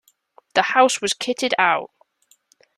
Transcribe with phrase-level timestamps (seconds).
[0.55, 1.91] The house was kitted out.